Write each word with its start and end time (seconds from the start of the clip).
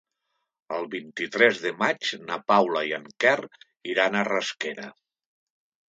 El 0.77 0.87
vint-i-tres 0.93 1.59
de 1.67 1.75
maig 1.83 2.11
na 2.31 2.41
Paula 2.55 2.83
i 2.91 2.97
en 3.01 3.07
Quer 3.25 3.37
iran 3.95 4.19
a 4.25 4.29
Rasquera. 4.35 4.93